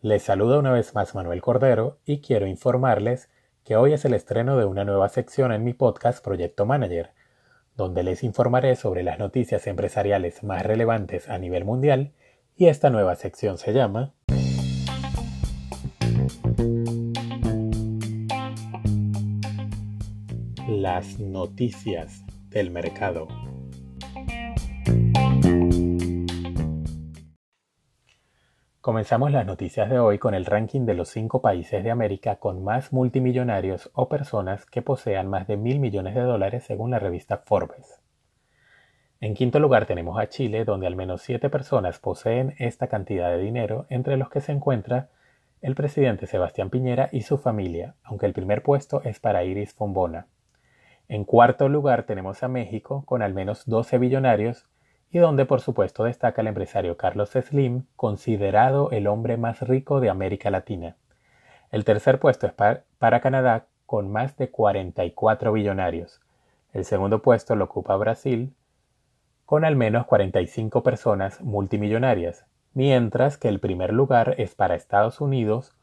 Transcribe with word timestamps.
Les 0.00 0.22
saluda 0.22 0.60
una 0.60 0.70
vez 0.70 0.94
más 0.94 1.16
Manuel 1.16 1.42
Cordero 1.42 1.98
y 2.06 2.20
quiero 2.20 2.46
informarles 2.46 3.28
que 3.64 3.74
hoy 3.74 3.94
es 3.94 4.04
el 4.04 4.14
estreno 4.14 4.56
de 4.56 4.64
una 4.64 4.84
nueva 4.84 5.08
sección 5.08 5.50
en 5.50 5.64
mi 5.64 5.74
podcast 5.74 6.24
Proyecto 6.24 6.64
Manager, 6.64 7.10
donde 7.76 8.04
les 8.04 8.22
informaré 8.22 8.76
sobre 8.76 9.02
las 9.02 9.18
noticias 9.18 9.66
empresariales 9.66 10.44
más 10.44 10.62
relevantes 10.62 11.28
a 11.28 11.36
nivel 11.38 11.64
mundial 11.64 12.12
y 12.56 12.66
esta 12.66 12.90
nueva 12.90 13.16
sección 13.16 13.58
se 13.58 13.72
llama 13.72 14.14
Las 20.68 21.18
noticias 21.18 22.22
del 22.50 22.70
mercado. 22.70 23.26
Comenzamos 28.88 29.30
las 29.30 29.44
noticias 29.44 29.90
de 29.90 29.98
hoy 29.98 30.16
con 30.16 30.32
el 30.32 30.46
ranking 30.46 30.86
de 30.86 30.94
los 30.94 31.10
cinco 31.10 31.42
países 31.42 31.84
de 31.84 31.90
América 31.90 32.36
con 32.36 32.64
más 32.64 32.90
multimillonarios 32.90 33.90
o 33.92 34.08
personas 34.08 34.64
que 34.64 34.80
posean 34.80 35.28
más 35.28 35.46
de 35.46 35.58
mil 35.58 35.78
millones 35.78 36.14
de 36.14 36.22
dólares 36.22 36.64
según 36.64 36.92
la 36.92 36.98
revista 36.98 37.36
Forbes. 37.36 38.00
En 39.20 39.34
quinto 39.34 39.60
lugar 39.60 39.84
tenemos 39.84 40.18
a 40.18 40.30
Chile, 40.30 40.64
donde 40.64 40.86
al 40.86 40.96
menos 40.96 41.20
siete 41.20 41.50
personas 41.50 41.98
poseen 41.98 42.54
esta 42.56 42.86
cantidad 42.86 43.28
de 43.28 43.36
dinero, 43.36 43.84
entre 43.90 44.16
los 44.16 44.30
que 44.30 44.40
se 44.40 44.52
encuentra 44.52 45.10
el 45.60 45.74
presidente 45.74 46.26
Sebastián 46.26 46.70
Piñera 46.70 47.10
y 47.12 47.20
su 47.20 47.36
familia, 47.36 47.94
aunque 48.04 48.24
el 48.24 48.32
primer 48.32 48.62
puesto 48.62 49.02
es 49.02 49.20
para 49.20 49.44
Iris 49.44 49.74
Fombona. 49.74 50.28
En 51.08 51.24
cuarto 51.24 51.68
lugar 51.68 52.04
tenemos 52.04 52.42
a 52.42 52.48
México, 52.48 53.02
con 53.04 53.20
al 53.20 53.34
menos 53.34 53.66
12 53.66 53.98
billonarios, 53.98 54.66
y 55.10 55.18
donde 55.18 55.46
por 55.46 55.60
supuesto 55.60 56.04
destaca 56.04 56.42
el 56.42 56.48
empresario 56.48 56.96
Carlos 56.96 57.30
Slim, 57.30 57.84
considerado 57.96 58.90
el 58.90 59.06
hombre 59.06 59.36
más 59.36 59.60
rico 59.60 60.00
de 60.00 60.10
América 60.10 60.50
Latina. 60.50 60.96
El 61.70 61.84
tercer 61.84 62.18
puesto 62.18 62.46
es 62.46 62.52
para 62.52 63.20
Canadá, 63.20 63.66
con 63.86 64.12
más 64.12 64.36
de 64.36 64.50
44 64.50 65.52
billonarios. 65.52 66.20
El 66.74 66.84
segundo 66.84 67.22
puesto 67.22 67.56
lo 67.56 67.64
ocupa 67.64 67.96
Brasil, 67.96 68.52
con 69.46 69.64
al 69.64 69.76
menos 69.76 70.04
45 70.04 70.82
personas 70.82 71.40
multimillonarias, 71.40 72.44
mientras 72.74 73.38
que 73.38 73.48
el 73.48 73.60
primer 73.60 73.94
lugar 73.94 74.34
es 74.36 74.54
para 74.54 74.74
Estados 74.74 75.22
Unidos, 75.22 75.74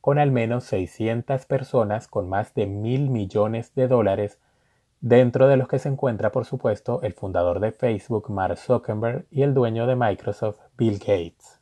con 0.00 0.18
al 0.18 0.32
menos 0.32 0.64
600 0.64 1.46
personas 1.46 2.08
con 2.08 2.28
más 2.28 2.52
de 2.54 2.66
mil 2.66 3.10
millones 3.10 3.76
de 3.76 3.86
dólares 3.86 4.40
dentro 5.02 5.48
de 5.48 5.56
los 5.56 5.66
que 5.66 5.80
se 5.80 5.88
encuentra 5.88 6.30
por 6.30 6.44
supuesto 6.44 7.02
el 7.02 7.12
fundador 7.12 7.58
de 7.58 7.72
Facebook 7.72 8.30
Mark 8.30 8.56
Zuckerberg 8.56 9.26
y 9.30 9.42
el 9.42 9.52
dueño 9.52 9.88
de 9.88 9.96
Microsoft 9.96 10.60
Bill 10.78 10.98
Gates. 10.98 11.60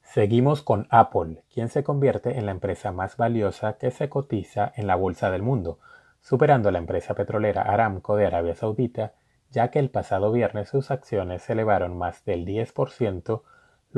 Seguimos 0.00 0.62
con 0.62 0.88
Apple, 0.88 1.44
quien 1.52 1.68
se 1.68 1.84
convierte 1.84 2.38
en 2.38 2.46
la 2.46 2.52
empresa 2.52 2.90
más 2.90 3.18
valiosa 3.18 3.74
que 3.74 3.90
se 3.90 4.08
cotiza 4.08 4.72
en 4.74 4.86
la 4.86 4.96
bolsa 4.96 5.30
del 5.30 5.42
mundo, 5.42 5.78
superando 6.22 6.70
a 6.70 6.72
la 6.72 6.78
empresa 6.78 7.14
petrolera 7.14 7.62
Aramco 7.62 8.16
de 8.16 8.26
Arabia 8.26 8.54
Saudita, 8.54 9.12
ya 9.50 9.70
que 9.70 9.78
el 9.78 9.90
pasado 9.90 10.32
viernes 10.32 10.70
sus 10.70 10.90
acciones 10.90 11.42
se 11.42 11.52
elevaron 11.52 11.98
más 11.98 12.24
del 12.24 12.46
10% 12.46 13.42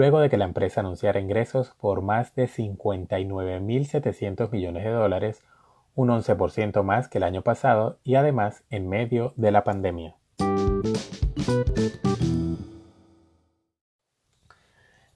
luego 0.00 0.20
de 0.20 0.30
que 0.30 0.38
la 0.38 0.46
empresa 0.46 0.80
anunciara 0.80 1.20
ingresos 1.20 1.74
por 1.78 2.00
más 2.00 2.34
de 2.34 2.48
59.700 2.48 4.50
millones 4.50 4.84
de 4.84 4.92
dólares, 4.92 5.42
un 5.94 6.08
11% 6.08 6.82
más 6.82 7.08
que 7.08 7.18
el 7.18 7.24
año 7.24 7.42
pasado 7.42 7.98
y 8.02 8.14
además 8.14 8.64
en 8.70 8.88
medio 8.88 9.34
de 9.36 9.50
la 9.50 9.62
pandemia. 9.62 10.16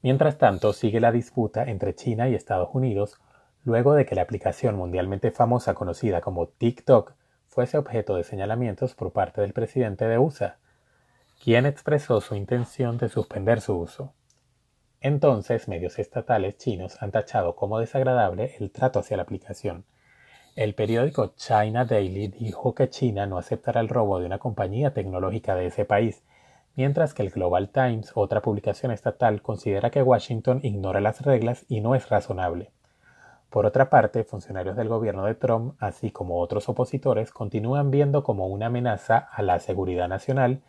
Mientras 0.03 0.37
tanto, 0.37 0.75
sigue 0.75 1.01
la 1.01 1.13
disputa 1.13 1.65
entre 1.65 1.95
China 1.95 2.29
y 2.29 2.35
Estados 2.35 2.69
Unidos 2.75 3.19
luego 3.65 3.95
de 3.95 4.05
que 4.05 4.15
la 4.15 4.21
aplicación 4.21 4.77
mundialmente 4.77 5.31
famosa 5.31 5.73
conocida 5.73 6.21
como 6.21 6.49
TikTok 6.49 7.15
fuese 7.47 7.79
objeto 7.79 8.17
de 8.17 8.25
señalamientos 8.25 8.95
por 8.95 9.13
parte 9.13 9.41
del 9.41 9.55
presidente 9.55 10.07
de 10.07 10.19
USA, 10.19 10.59
quien 11.43 11.65
expresó 11.65 12.21
su 12.21 12.35
intención 12.35 12.99
de 12.99 13.09
suspender 13.09 13.63
su 13.63 13.79
uso. 13.79 14.13
Entonces, 15.05 15.69
medios 15.69 15.99
estatales 15.99 16.57
chinos 16.57 16.97
han 17.03 17.11
tachado 17.11 17.57
como 17.57 17.79
desagradable 17.79 18.55
el 18.59 18.71
trato 18.71 19.01
hacia 19.01 19.19
la 19.19 19.25
aplicación. 19.25 19.85
El 20.57 20.75
periódico 20.75 21.35
China 21.37 21.85
Daily 21.85 22.29
dijo 22.29 22.75
que 22.75 22.89
China 22.89 23.27
no 23.27 23.37
aceptará 23.37 23.83
el 23.83 23.91
robo 23.91 24.19
de 24.19 24.25
una 24.25 24.39
compañía 24.39 24.95
tecnológica 24.95 25.57
de 25.57 25.67
ese 25.67 25.85
país, 25.85 26.23
mientras 26.75 27.13
que 27.13 27.23
el 27.23 27.29
Global 27.29 27.69
Times, 27.69 28.13
otra 28.15 28.41
publicación 28.41 28.93
estatal, 28.93 29.43
considera 29.43 29.91
que 29.91 30.03
Washington 30.03 30.61
ignora 30.63 31.03
las 31.03 31.21
reglas 31.21 31.67
y 31.69 31.83
no 31.83 31.95
es 31.95 32.09
razonable. 32.09 32.71
Por 33.51 33.67
otra 33.67 33.91
parte, 33.91 34.25
funcionarios 34.25 34.75
del 34.75 34.89
gobierno 34.89 35.27
de 35.27 35.35
Trump, 35.35 35.75
así 35.81 36.13
como 36.13 36.41
otros 36.41 36.67
opositores, 36.71 37.31
continúan 37.31 37.91
viendo 37.91 38.25
como 38.25 38.47
una 38.47 38.67
amenaza 38.67 39.19
a 39.19 39.43
la 39.43 39.61
seguridad 39.61 40.09
nacional 40.09 40.63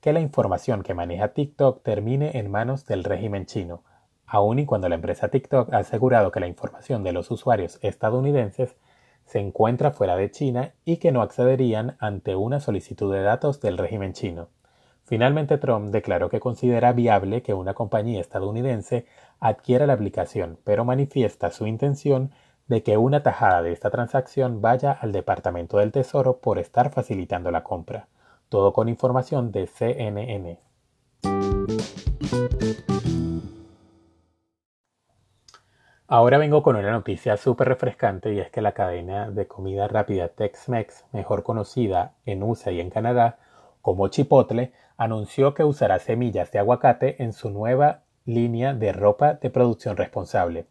que 0.00 0.12
la 0.12 0.20
información 0.20 0.82
que 0.82 0.94
maneja 0.94 1.28
TikTok 1.28 1.82
termine 1.82 2.38
en 2.38 2.50
manos 2.50 2.86
del 2.86 3.04
régimen 3.04 3.46
chino, 3.46 3.82
aun 4.26 4.58
y 4.58 4.66
cuando 4.66 4.88
la 4.88 4.96
empresa 4.96 5.28
TikTok 5.28 5.72
ha 5.72 5.78
asegurado 5.78 6.30
que 6.30 6.40
la 6.40 6.48
información 6.48 7.02
de 7.02 7.12
los 7.12 7.30
usuarios 7.30 7.78
estadounidenses 7.82 8.76
se 9.24 9.40
encuentra 9.40 9.90
fuera 9.90 10.16
de 10.16 10.30
China 10.30 10.72
y 10.84 10.98
que 10.98 11.12
no 11.12 11.22
accederían 11.22 11.96
ante 11.98 12.36
una 12.36 12.60
solicitud 12.60 13.12
de 13.12 13.22
datos 13.22 13.60
del 13.60 13.78
régimen 13.78 14.12
chino. 14.12 14.48
Finalmente 15.04 15.58
Trump 15.58 15.92
declaró 15.92 16.28
que 16.28 16.40
considera 16.40 16.92
viable 16.92 17.42
que 17.42 17.54
una 17.54 17.74
compañía 17.74 18.20
estadounidense 18.20 19.06
adquiera 19.38 19.86
la 19.86 19.92
aplicación, 19.92 20.58
pero 20.64 20.84
manifiesta 20.84 21.50
su 21.50 21.66
intención 21.66 22.32
de 22.66 22.82
que 22.82 22.96
una 22.96 23.22
tajada 23.22 23.62
de 23.62 23.72
esta 23.72 23.90
transacción 23.90 24.60
vaya 24.60 24.90
al 24.90 25.12
Departamento 25.12 25.78
del 25.78 25.92
Tesoro 25.92 26.38
por 26.38 26.58
estar 26.58 26.90
facilitando 26.90 27.52
la 27.52 27.62
compra. 27.62 28.08
Todo 28.48 28.72
con 28.72 28.88
información 28.88 29.50
de 29.50 29.66
CNN. 29.66 30.60
Ahora 36.08 36.38
vengo 36.38 36.62
con 36.62 36.76
una 36.76 36.92
noticia 36.92 37.36
súper 37.36 37.66
refrescante 37.66 38.32
y 38.32 38.38
es 38.38 38.48
que 38.50 38.62
la 38.62 38.70
cadena 38.70 39.28
de 39.28 39.48
comida 39.48 39.88
rápida 39.88 40.28
Tex-Mex, 40.28 41.06
mejor 41.10 41.42
conocida 41.42 42.14
en 42.24 42.44
USA 42.44 42.70
y 42.70 42.80
en 42.80 42.90
Canadá 42.90 43.38
como 43.82 44.06
Chipotle, 44.06 44.72
anunció 44.96 45.52
que 45.52 45.64
usará 45.64 45.98
semillas 45.98 46.52
de 46.52 46.60
aguacate 46.60 47.20
en 47.24 47.32
su 47.32 47.50
nueva 47.50 48.04
línea 48.24 48.72
de 48.72 48.92
ropa 48.92 49.34
de 49.34 49.50
producción 49.50 49.96
responsable, 49.96 50.66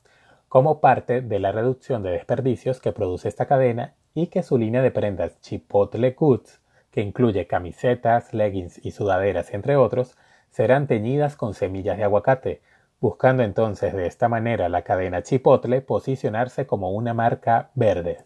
como 0.47 0.79
parte 0.79 1.19
de 1.19 1.39
la 1.39 1.51
reducción 1.51 2.01
de 2.03 2.11
desperdicios 2.11 2.79
que 2.79 2.93
produce 2.93 3.27
esta 3.27 3.45
cadena 3.45 3.95
y 4.13 4.27
que 4.27 4.41
su 4.41 4.57
línea 4.57 4.81
de 4.81 4.91
prendas 4.91 5.41
Chipotle 5.41 6.11
Goods 6.11 6.61
que 6.95 7.01
incluye 7.01 7.45
camisetas, 7.45 8.33
leggings 8.33 8.79
y 8.85 8.91
sudaderas, 8.91 9.53
entre 9.53 9.75
otros, 9.75 10.15
serán 10.49 10.87
teñidas 10.87 11.35
con 11.35 11.53
semillas 11.53 11.97
de 11.97 12.05
aguacate, 12.05 12.61
buscando 13.01 13.43
entonces 13.43 13.93
de 13.93 14.07
esta 14.07 14.29
manera 14.29 14.69
la 14.69 14.83
cadena 14.83 15.21
Chipotle 15.21 15.81
posicionarse 15.81 16.65
como 16.65 16.91
una 16.91 17.13
marca 17.13 17.69
verde. 17.75 18.19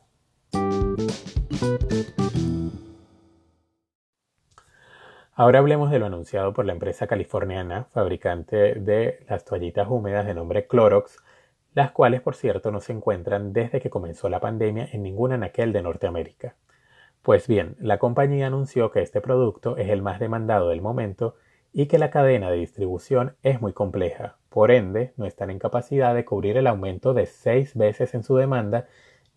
Ahora 5.34 5.58
hablemos 5.58 5.90
de 5.90 5.98
lo 5.98 6.06
anunciado 6.06 6.54
por 6.54 6.66
la 6.66 6.74
empresa 6.74 7.08
californiana, 7.08 7.86
fabricante 7.86 8.76
de 8.76 9.26
las 9.28 9.46
toallitas 9.46 9.88
húmedas 9.90 10.28
de 10.28 10.36
nombre 10.36 10.68
Clorox, 10.68 11.18
las 11.74 11.90
cuales 11.90 12.22
por 12.22 12.36
cierto 12.36 12.70
no 12.70 12.82
se 12.82 12.94
encuentran 12.94 13.52
desde 13.52 13.82
que 13.82 13.90
comenzó 13.90 14.30
la 14.30 14.40
pandemia 14.40 14.90
en 14.92 15.02
ningún 15.02 15.32
anaquel 15.32 15.74
de 15.74 15.82
Norteamérica. 15.82 16.54
Pues 17.22 17.48
bien, 17.48 17.76
la 17.80 18.00
compañía 18.00 18.48
anunció 18.48 18.92
que 18.92 19.02
este 19.02 19.22
producto 19.22 19.78
es 19.78 19.90
el 19.90 20.02
más 20.02 20.20
demandado 20.20 20.70
del 20.70 20.82
momento 20.82 21.36
y 21.74 21.88
que 21.88 22.00
la 22.00 22.10
cadena 22.10 22.50
de 22.50 22.58
distribución 22.58 23.36
es 23.44 23.62
muy 23.62 23.74
compleja, 23.74 24.38
por 24.50 24.72
ende 24.72 25.14
no 25.18 25.26
están 25.26 25.50
en 25.50 25.60
capacidad 25.60 26.16
de 26.16 26.26
cubrir 26.26 26.58
el 26.58 26.68
aumento 26.68 27.14
de 27.14 27.26
seis 27.26 27.76
veces 27.76 28.14
en 28.14 28.24
su 28.24 28.36
demanda 28.36 28.88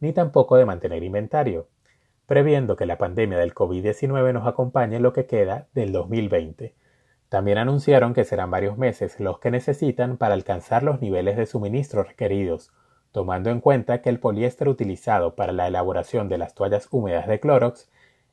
ni 0.01 0.13
tampoco 0.13 0.57
de 0.57 0.65
mantener 0.65 1.03
inventario, 1.03 1.69
previendo 2.27 2.77
que 2.77 2.87
la 2.87 2.99
pandemia 2.99 3.39
del 3.39 3.55
COVID-19 3.55 4.33
nos 4.33 4.47
acompañe 4.47 5.01
lo 5.01 5.13
que 5.13 5.27
queda 5.27 5.69
del 5.75 5.93
2020. 5.93 6.75
También 7.29 7.59
anunciaron 7.59 8.15
que 8.15 8.25
serán 8.25 8.51
varios 8.51 8.79
meses 8.79 9.19
los 9.21 9.39
que 9.39 9.51
necesitan 9.51 10.17
para 10.17 10.35
alcanzar 10.35 10.83
los 10.83 11.01
niveles 11.01 11.37
de 11.37 11.47
suministro 11.47 12.03
requeridos, 12.05 12.73
tomando 13.13 13.51
en 13.51 13.61
cuenta 13.61 14.01
que 14.01 14.09
el 14.09 14.19
poliéster 14.19 14.69
utilizado 14.69 15.37
para 15.37 15.53
la 15.53 15.69
elaboración 15.69 16.29
de 16.29 16.39
las 16.39 16.55
toallas 16.55 16.89
húmedas 16.91 17.29
de 17.29 17.39
Clorox 17.39 17.89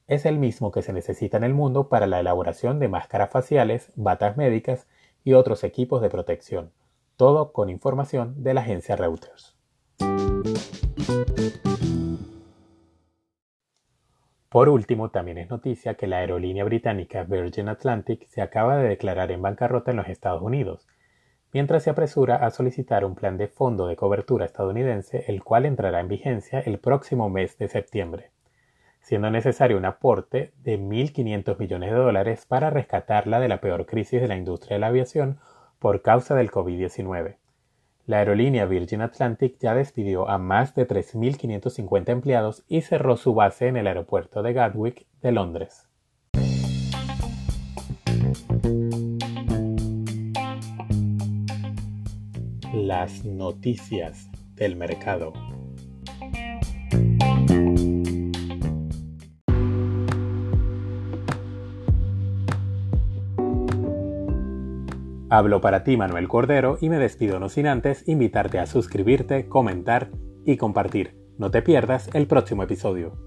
es 0.07 0.25
el 0.25 0.39
mismo 0.39 0.71
que 0.71 0.81
se 0.81 0.93
necesita 0.93 1.37
en 1.37 1.43
el 1.43 1.53
mundo 1.53 1.89
para 1.89 2.07
la 2.07 2.19
elaboración 2.19 2.79
de 2.79 2.87
máscaras 2.87 3.29
faciales, 3.29 3.91
batas 3.95 4.37
médicas 4.37 4.87
y 5.23 5.33
otros 5.33 5.63
equipos 5.63 6.01
de 6.01 6.09
protección, 6.09 6.71
todo 7.17 7.51
con 7.51 7.69
información 7.69 8.41
de 8.41 8.53
la 8.53 8.61
agencia 8.61 8.95
Reuters. 8.95 9.55
Por 14.49 14.67
último, 14.67 15.11
también 15.11 15.37
es 15.37 15.49
noticia 15.51 15.93
que 15.93 16.07
la 16.07 16.17
aerolínea 16.17 16.63
británica 16.63 17.23
Virgin 17.23 17.69
Atlantic 17.69 18.25
se 18.25 18.41
acaba 18.41 18.77
de 18.77 18.89
declarar 18.89 19.29
en 19.31 19.43
bancarrota 19.43 19.91
en 19.91 19.97
los 19.97 20.07
Estados 20.07 20.41
Unidos, 20.41 20.87
mientras 21.51 21.84
se 21.84 21.90
apresura 21.90 22.36
a 22.36 22.51
solicitar 22.51 23.06
un 23.06 23.16
plan 23.16 23.38
de 23.38 23.48
fondo 23.48 23.88
de 23.88 23.96
cobertura 23.96 24.46
estadounidense, 24.46 25.25
el 25.28 25.44
cual 25.44 25.66
entrará 25.66 26.00
en 26.00 26.07
vigencia 26.07 26.60
el 26.60 26.80
próximo 26.80 27.30
mes 27.30 27.57
de 27.57 27.68
septiembre, 27.68 28.31
siendo 29.01 29.30
necesario 29.30 29.78
un 29.78 29.86
aporte 29.86 30.54
de 30.63 30.80
1.500 30.80 31.57
millones 31.57 31.92
de 31.92 31.98
dólares 31.98 32.46
para 32.46 32.69
rescatarla 32.69 33.40
de 33.40 33.48
la 33.48 33.62
peor 33.62 33.86
crisis 33.86 34.22
de 34.22 34.28
la 34.28 34.38
industria 34.38 34.75
de 34.75 34.81
la 34.81 34.88
aviación 34.88 35.40
por 35.80 36.01
causa 36.01 36.36
del 36.36 36.51
COVID-19. 36.51 37.38
La 38.06 38.18
aerolínea 38.18 38.66
Virgin 38.66 39.01
Atlantic 39.01 39.57
ya 39.60 39.75
despidió 39.75 40.30
a 40.30 40.38
más 40.38 40.74
de 40.75 40.88
3.550 40.88 42.10
empleados 42.10 42.63
y 42.68 42.81
cerró 42.81 43.18
su 43.18 43.34
base 43.36 43.68
en 43.68 43.78
el 43.78 43.88
aeropuerto 43.88 44.42
de 44.42 44.54
Gatwick 44.54 45.06
de 45.22 45.31
Londres. 45.31 45.88
Las 52.74 53.25
noticias 53.25 54.30
del 54.54 54.75
mercado. 54.75 55.33
Hablo 65.31 65.62
para 65.62 65.83
ti 65.83 65.98
Manuel 65.98 66.27
Cordero 66.27 66.77
y 66.80 66.89
me 66.89 67.00
despido 67.00 67.39
no 67.39 67.50
sin 67.50 67.66
antes 67.66 68.07
invitarte 68.07 68.60
a 68.60 68.68
suscribirte, 68.68 69.48
comentar 69.48 70.12
y 70.45 70.57
compartir. 70.57 71.18
No 71.39 71.50
te 71.50 71.63
pierdas 71.63 72.10
el 72.13 72.27
próximo 72.27 72.62
episodio. 72.62 73.25